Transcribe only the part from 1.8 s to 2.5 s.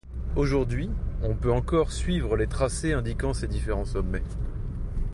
suivre les